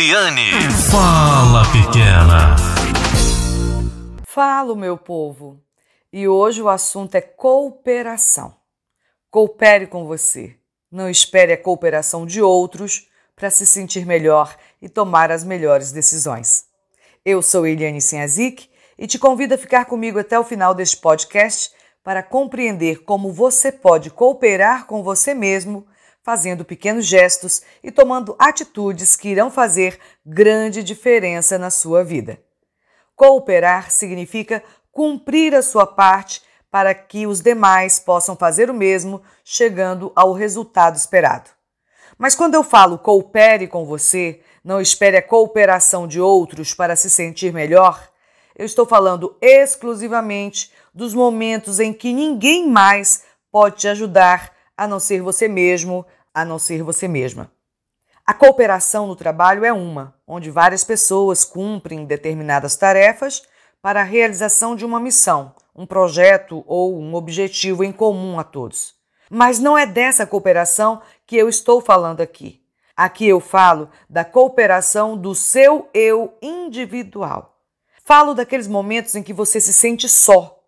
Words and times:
Eliane. 0.00 0.50
Fala, 0.90 1.62
pequena. 1.72 2.56
Falo, 4.24 4.74
meu 4.74 4.96
povo. 4.96 5.60
E 6.10 6.26
hoje 6.26 6.62
o 6.62 6.70
assunto 6.70 7.16
é 7.16 7.20
cooperação. 7.20 8.54
Coopere 9.30 9.86
com 9.86 10.06
você. 10.06 10.56
Não 10.90 11.10
espere 11.10 11.52
a 11.52 11.58
cooperação 11.58 12.24
de 12.24 12.40
outros 12.40 13.08
para 13.36 13.50
se 13.50 13.66
sentir 13.66 14.06
melhor 14.06 14.56
e 14.80 14.88
tomar 14.88 15.30
as 15.30 15.44
melhores 15.44 15.92
decisões. 15.92 16.64
Eu 17.22 17.42
sou 17.42 17.66
Eliane 17.66 18.00
Sinhazik 18.00 18.70
e 18.98 19.06
te 19.06 19.18
convido 19.18 19.54
a 19.54 19.58
ficar 19.58 19.84
comigo 19.84 20.18
até 20.18 20.40
o 20.40 20.44
final 20.44 20.74
deste 20.74 20.96
podcast 20.96 21.72
para 22.02 22.22
compreender 22.22 23.04
como 23.04 23.34
você 23.34 23.70
pode 23.70 24.08
cooperar 24.08 24.86
com 24.86 25.02
você 25.02 25.34
mesmo, 25.34 25.86
fazendo 26.22 26.64
pequenos 26.64 27.06
gestos 27.06 27.62
e 27.82 27.90
tomando 27.90 28.36
atitudes 28.38 29.16
que 29.16 29.28
irão 29.28 29.50
fazer 29.50 29.98
grande 30.24 30.82
diferença 30.82 31.58
na 31.58 31.70
sua 31.70 32.04
vida. 32.04 32.38
Cooperar 33.16 33.90
significa 33.90 34.62
cumprir 34.92 35.54
a 35.54 35.62
sua 35.62 35.86
parte 35.86 36.42
para 36.70 36.94
que 36.94 37.26
os 37.26 37.40
demais 37.40 37.98
possam 37.98 38.36
fazer 38.36 38.70
o 38.70 38.74
mesmo, 38.74 39.22
chegando 39.44 40.12
ao 40.14 40.32
resultado 40.32 40.96
esperado. 40.96 41.50
Mas 42.16 42.34
quando 42.34 42.54
eu 42.54 42.62
falo 42.62 42.98
coopere 42.98 43.66
com 43.66 43.84
você, 43.84 44.40
não 44.62 44.80
espere 44.80 45.16
a 45.16 45.22
cooperação 45.22 46.06
de 46.06 46.20
outros 46.20 46.74
para 46.74 46.94
se 46.94 47.10
sentir 47.10 47.52
melhor, 47.52 48.08
eu 48.56 48.66
estou 48.66 48.84
falando 48.84 49.36
exclusivamente 49.40 50.70
dos 50.94 51.14
momentos 51.14 51.80
em 51.80 51.92
que 51.92 52.12
ninguém 52.12 52.68
mais 52.68 53.24
pode 53.50 53.76
te 53.76 53.88
ajudar 53.88 54.52
a 54.80 54.88
não 54.88 54.98
ser 54.98 55.20
você 55.20 55.46
mesmo, 55.46 56.06
a 56.32 56.42
não 56.42 56.58
ser 56.58 56.82
você 56.82 57.06
mesma. 57.06 57.52
A 58.24 58.32
cooperação 58.32 59.06
no 59.06 59.14
trabalho 59.14 59.62
é 59.62 59.70
uma, 59.70 60.14
onde 60.26 60.50
várias 60.50 60.82
pessoas 60.82 61.44
cumprem 61.44 62.06
determinadas 62.06 62.76
tarefas 62.76 63.42
para 63.82 64.00
a 64.00 64.04
realização 64.04 64.74
de 64.74 64.82
uma 64.82 64.98
missão, 64.98 65.54
um 65.76 65.84
projeto 65.84 66.64
ou 66.66 66.98
um 66.98 67.14
objetivo 67.14 67.84
em 67.84 67.92
comum 67.92 68.40
a 68.40 68.42
todos. 68.42 68.94
Mas 69.28 69.58
não 69.58 69.76
é 69.76 69.84
dessa 69.84 70.26
cooperação 70.26 71.02
que 71.26 71.36
eu 71.36 71.46
estou 71.46 71.82
falando 71.82 72.22
aqui. 72.22 72.62
Aqui 72.96 73.28
eu 73.28 73.38
falo 73.38 73.90
da 74.08 74.24
cooperação 74.24 75.14
do 75.14 75.34
seu 75.34 75.90
eu 75.92 76.32
individual. 76.40 77.60
Falo 78.02 78.32
daqueles 78.32 78.66
momentos 78.66 79.14
em 79.14 79.22
que 79.22 79.34
você 79.34 79.60
se 79.60 79.74
sente 79.74 80.08
só. 80.08 80.59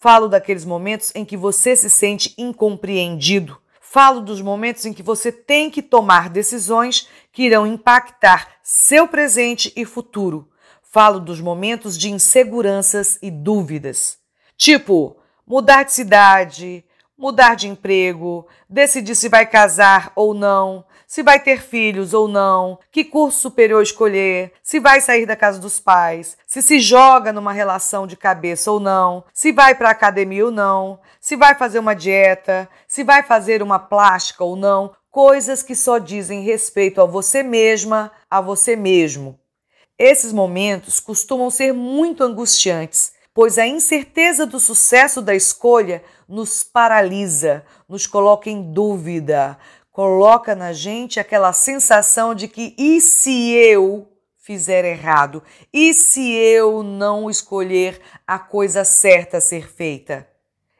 Falo 0.00 0.28
daqueles 0.28 0.64
momentos 0.64 1.10
em 1.12 1.24
que 1.24 1.36
você 1.36 1.74
se 1.74 1.90
sente 1.90 2.32
incompreendido. 2.38 3.60
Falo 3.80 4.20
dos 4.20 4.40
momentos 4.40 4.86
em 4.86 4.92
que 4.92 5.02
você 5.02 5.32
tem 5.32 5.68
que 5.68 5.82
tomar 5.82 6.28
decisões 6.28 7.08
que 7.32 7.42
irão 7.42 7.66
impactar 7.66 8.48
seu 8.62 9.08
presente 9.08 9.72
e 9.74 9.84
futuro. 9.84 10.48
Falo 10.82 11.18
dos 11.18 11.40
momentos 11.40 11.98
de 11.98 12.12
inseguranças 12.12 13.18
e 13.20 13.28
dúvidas. 13.28 14.18
Tipo, 14.56 15.16
mudar 15.44 15.82
de 15.82 15.92
cidade, 15.92 16.84
mudar 17.16 17.56
de 17.56 17.66
emprego, 17.66 18.46
decidir 18.70 19.16
se 19.16 19.28
vai 19.28 19.46
casar 19.46 20.12
ou 20.14 20.32
não, 20.32 20.84
se 21.08 21.22
vai 21.22 21.40
ter 21.40 21.62
filhos 21.62 22.12
ou 22.12 22.28
não, 22.28 22.78
que 22.92 23.02
curso 23.02 23.40
superior 23.40 23.82
escolher, 23.82 24.52
se 24.62 24.78
vai 24.78 25.00
sair 25.00 25.24
da 25.24 25.34
casa 25.34 25.58
dos 25.58 25.80
pais, 25.80 26.36
se 26.46 26.60
se 26.60 26.78
joga 26.78 27.32
numa 27.32 27.50
relação 27.50 28.06
de 28.06 28.14
cabeça 28.14 28.70
ou 28.70 28.78
não, 28.78 29.24
se 29.32 29.50
vai 29.50 29.74
para 29.74 29.88
academia 29.88 30.44
ou 30.44 30.50
não, 30.50 31.00
se 31.18 31.34
vai 31.34 31.54
fazer 31.54 31.78
uma 31.78 31.94
dieta, 31.94 32.68
se 32.86 33.02
vai 33.02 33.22
fazer 33.22 33.62
uma 33.62 33.78
plástica 33.78 34.44
ou 34.44 34.54
não, 34.54 34.94
coisas 35.10 35.62
que 35.62 35.74
só 35.74 35.96
dizem 35.96 36.42
respeito 36.42 37.00
a 37.00 37.06
você 37.06 37.42
mesma, 37.42 38.12
a 38.30 38.42
você 38.42 38.76
mesmo. 38.76 39.40
Esses 39.98 40.30
momentos 40.30 41.00
costumam 41.00 41.50
ser 41.50 41.72
muito 41.72 42.22
angustiantes 42.22 43.16
pois 43.38 43.56
a 43.56 43.64
incerteza 43.64 44.44
do 44.44 44.58
sucesso 44.58 45.22
da 45.22 45.32
escolha 45.32 46.02
nos 46.28 46.64
paralisa, 46.64 47.64
nos 47.88 48.04
coloca 48.04 48.50
em 48.50 48.72
dúvida, 48.72 49.56
coloca 49.98 50.54
na 50.54 50.72
gente 50.72 51.18
aquela 51.18 51.52
sensação 51.52 52.32
de 52.32 52.46
que 52.46 52.72
e 52.78 53.00
se 53.00 53.50
eu 53.50 54.06
fizer 54.36 54.84
errado? 54.84 55.42
E 55.72 55.92
se 55.92 56.36
eu 56.36 56.84
não 56.84 57.28
escolher 57.28 58.00
a 58.24 58.38
coisa 58.38 58.84
certa 58.84 59.38
a 59.38 59.40
ser 59.40 59.68
feita? 59.68 60.24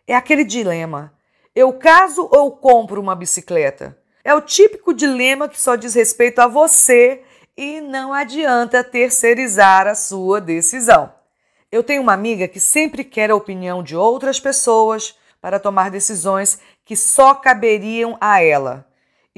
É 0.06 0.14
aquele 0.14 0.44
dilema. 0.44 1.12
Eu 1.52 1.72
caso 1.72 2.28
ou 2.30 2.52
compro 2.58 3.00
uma 3.00 3.16
bicicleta? 3.16 3.98
É 4.22 4.32
o 4.32 4.40
típico 4.40 4.94
dilema 4.94 5.48
que 5.48 5.60
só 5.60 5.74
diz 5.74 5.94
respeito 5.94 6.38
a 6.38 6.46
você 6.46 7.24
e 7.56 7.80
não 7.80 8.12
adianta 8.12 8.84
terceirizar 8.84 9.88
a 9.88 9.96
sua 9.96 10.40
decisão. 10.40 11.12
Eu 11.72 11.82
tenho 11.82 12.02
uma 12.02 12.12
amiga 12.12 12.46
que 12.46 12.60
sempre 12.60 13.02
quer 13.02 13.32
a 13.32 13.34
opinião 13.34 13.82
de 13.82 13.96
outras 13.96 14.38
pessoas 14.38 15.16
para 15.40 15.58
tomar 15.58 15.90
decisões 15.90 16.60
que 16.84 16.94
só 16.94 17.34
caberiam 17.34 18.16
a 18.20 18.40
ela. 18.40 18.87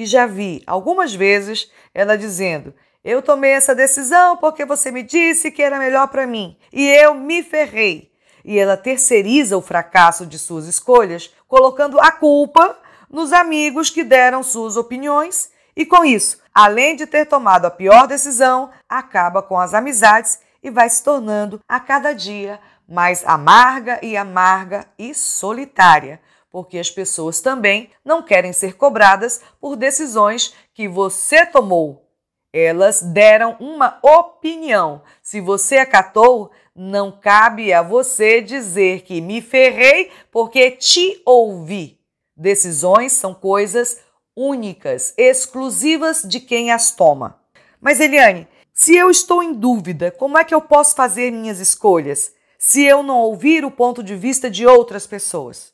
E 0.00 0.06
já 0.06 0.24
vi 0.24 0.62
algumas 0.66 1.14
vezes 1.14 1.70
ela 1.92 2.16
dizendo: 2.16 2.72
Eu 3.04 3.20
tomei 3.20 3.50
essa 3.50 3.74
decisão 3.74 4.38
porque 4.38 4.64
você 4.64 4.90
me 4.90 5.02
disse 5.02 5.50
que 5.50 5.62
era 5.62 5.78
melhor 5.78 6.08
para 6.08 6.26
mim 6.26 6.56
e 6.72 6.88
eu 6.88 7.12
me 7.12 7.42
ferrei. 7.42 8.10
E 8.42 8.58
ela 8.58 8.78
terceiriza 8.78 9.58
o 9.58 9.60
fracasso 9.60 10.24
de 10.24 10.38
suas 10.38 10.66
escolhas, 10.66 11.30
colocando 11.46 12.00
a 12.00 12.10
culpa 12.10 12.78
nos 13.10 13.30
amigos 13.30 13.90
que 13.90 14.02
deram 14.02 14.42
suas 14.42 14.78
opiniões, 14.78 15.50
e 15.76 15.84
com 15.84 16.02
isso, 16.02 16.40
além 16.54 16.96
de 16.96 17.06
ter 17.06 17.26
tomado 17.26 17.66
a 17.66 17.70
pior 17.70 18.06
decisão, 18.06 18.70
acaba 18.88 19.42
com 19.42 19.60
as 19.60 19.74
amizades 19.74 20.40
e 20.62 20.70
vai 20.70 20.88
se 20.88 21.04
tornando 21.04 21.60
a 21.68 21.78
cada 21.78 22.14
dia 22.14 22.58
mais 22.88 23.22
amarga 23.26 24.00
e 24.02 24.16
amarga 24.16 24.86
e 24.98 25.14
solitária, 25.14 26.22
porque 26.50 26.78
as 26.78 26.90
pessoas 26.90 27.40
também 27.40 27.90
não 28.04 28.22
querem 28.22 28.52
ser 28.52 28.76
cobradas 28.76 29.40
por 29.60 29.76
decisões 29.76 30.52
que 30.74 30.88
você 30.88 31.46
tomou. 31.46 32.06
Elas 32.52 33.00
deram 33.00 33.56
uma 33.60 33.98
opinião. 34.02 35.02
Se 35.22 35.40
você 35.40 35.76
acatou, 35.76 36.50
não 36.74 37.12
cabe 37.12 37.72
a 37.72 37.80
você 37.80 38.40
dizer 38.40 39.02
que 39.02 39.20
me 39.20 39.40
ferrei 39.40 40.10
porque 40.32 40.72
te 40.72 41.22
ouvi. 41.24 42.00
Decisões 42.36 43.12
são 43.12 43.32
coisas 43.32 43.98
únicas, 44.36 45.14
exclusivas 45.16 46.22
de 46.22 46.40
quem 46.40 46.72
as 46.72 46.90
toma. 46.90 47.38
Mas 47.80 48.00
Eliane, 48.00 48.48
se 48.72 48.96
eu 48.96 49.10
estou 49.10 49.42
em 49.42 49.52
dúvida, 49.52 50.10
como 50.10 50.38
é 50.38 50.44
que 50.44 50.54
eu 50.54 50.60
posso 50.60 50.96
fazer 50.96 51.30
minhas 51.30 51.60
escolhas 51.60 52.32
se 52.58 52.82
eu 52.82 53.02
não 53.02 53.18
ouvir 53.18 53.64
o 53.64 53.70
ponto 53.70 54.02
de 54.02 54.16
vista 54.16 54.50
de 54.50 54.66
outras 54.66 55.06
pessoas? 55.06 55.72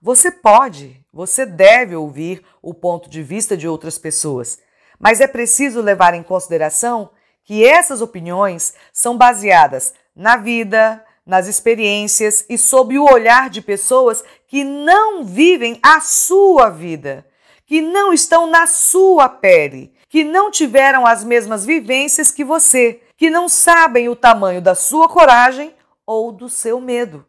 Você 0.00 0.30
pode, 0.30 1.02
você 1.12 1.46
deve 1.46 1.96
ouvir 1.96 2.44
o 2.62 2.74
ponto 2.74 3.08
de 3.08 3.22
vista 3.22 3.56
de 3.56 3.66
outras 3.66 3.98
pessoas, 3.98 4.58
mas 4.98 5.20
é 5.20 5.26
preciso 5.26 5.80
levar 5.80 6.14
em 6.14 6.22
consideração 6.22 7.10
que 7.44 7.64
essas 7.64 8.00
opiniões 8.00 8.74
são 8.92 9.16
baseadas 9.16 9.94
na 10.14 10.36
vida, 10.36 11.02
nas 11.24 11.46
experiências 11.46 12.44
e 12.48 12.56
sob 12.56 12.98
o 12.98 13.10
olhar 13.10 13.50
de 13.50 13.60
pessoas 13.60 14.22
que 14.46 14.62
não 14.62 15.24
vivem 15.24 15.78
a 15.82 16.00
sua 16.00 16.68
vida, 16.68 17.26
que 17.64 17.80
não 17.80 18.12
estão 18.12 18.46
na 18.46 18.66
sua 18.66 19.28
pele, 19.28 19.92
que 20.08 20.22
não 20.22 20.50
tiveram 20.50 21.06
as 21.06 21.24
mesmas 21.24 21.64
vivências 21.64 22.30
que 22.30 22.44
você, 22.44 23.00
que 23.16 23.30
não 23.30 23.48
sabem 23.48 24.08
o 24.08 24.16
tamanho 24.16 24.60
da 24.60 24.74
sua 24.74 25.08
coragem 25.08 25.74
ou 26.06 26.30
do 26.30 26.48
seu 26.48 26.80
medo. 26.80 27.26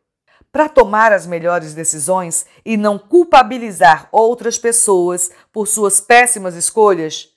Para 0.52 0.70
tomar 0.70 1.12
as 1.12 1.28
melhores 1.28 1.74
decisões 1.74 2.46
e 2.66 2.78
não 2.78 2.98
culpabilizar 2.98 4.08
outras 4.12 4.58
pessoas 4.58 5.30
por 5.52 5.68
suas 5.68 6.00
péssimas 6.00 6.56
escolhas, 6.56 7.30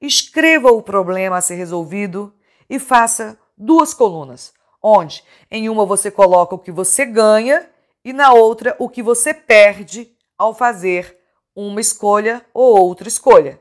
escreva 0.00 0.70
o 0.70 0.82
problema 0.82 1.36
a 1.36 1.40
ser 1.40 1.54
resolvido 1.54 2.34
e 2.68 2.78
faça 2.78 3.38
duas 3.56 3.94
colunas, 3.94 4.52
onde 4.82 5.24
em 5.50 5.68
uma 5.68 5.86
você 5.86 6.10
coloca 6.10 6.54
o 6.54 6.58
que 6.58 6.70
você 6.70 7.04
ganha 7.04 7.68
e 8.04 8.12
na 8.12 8.32
outra 8.32 8.76
o 8.78 8.88
que 8.88 9.02
você 9.02 9.32
perde 9.32 10.12
ao 10.36 10.54
fazer 10.54 11.18
uma 11.54 11.80
escolha 11.80 12.44
ou 12.54 12.78
outra 12.78 13.08
escolha. 13.08 13.60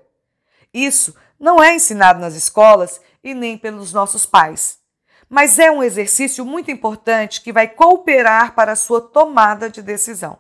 Isso 0.74 1.16
não 1.40 1.62
é 1.62 1.76
ensinado 1.76 2.20
nas 2.20 2.36
escolas 2.36 3.02
e 3.24 3.34
nem 3.34 3.58
pelos 3.58 3.92
nossos 3.92 4.26
pais, 4.26 4.80
mas 5.30 5.60
é 5.60 5.70
um 5.70 5.84
exercício 5.84 6.46
muito 6.46 6.72
importante 6.72 7.42
que 7.42 7.52
vai 7.52 7.68
cooperar 7.68 8.56
para 8.56 8.72
a 8.72 8.76
sua 8.76 9.02
tomada 9.02 9.70
de 9.70 9.82
decisão. 9.82 10.40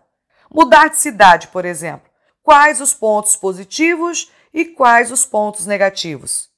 Mudar 0.50 0.90
de 0.90 0.98
cidade, 0.98 1.50
por 1.50 1.66
exemplo. 1.66 2.10
Quais 2.42 2.80
os 2.80 2.94
pontos 2.94 3.36
positivos 3.36 4.32
e 4.54 4.64
quais 4.64 5.12
os 5.12 5.26
pontos 5.26 5.66
negativos? 5.66 6.50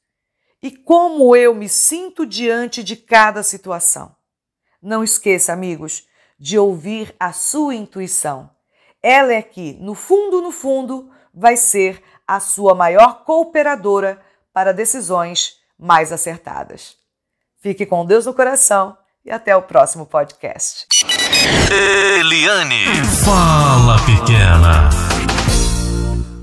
E 0.61 0.69
como 0.71 1.35
eu 1.35 1.55
me 1.55 1.67
sinto 1.67 2.25
diante 2.25 2.83
de 2.83 2.95
cada 2.95 3.41
situação? 3.41 4.15
Não 4.81 5.03
esqueça, 5.03 5.51
amigos, 5.51 6.07
de 6.37 6.59
ouvir 6.59 7.15
a 7.19 7.33
sua 7.33 7.73
intuição. 7.73 8.49
Ela 9.01 9.33
é 9.33 9.41
que, 9.41 9.73
no 9.73 9.95
fundo, 9.95 10.41
no 10.41 10.51
fundo, 10.51 11.09
vai 11.33 11.57
ser 11.57 12.03
a 12.27 12.39
sua 12.39 12.75
maior 12.75 13.23
cooperadora 13.23 14.21
para 14.53 14.73
decisões 14.73 15.57
mais 15.77 16.11
acertadas. 16.11 16.98
Fique 17.61 17.85
com 17.85 18.05
Deus 18.05 18.25
no 18.25 18.33
coração 18.33 18.95
e 19.25 19.31
até 19.31 19.55
o 19.55 19.61
próximo 19.61 20.05
podcast. 20.05 20.87
Eliane. 22.19 22.85
Fala, 23.25 23.97
pequena. 24.05 25.08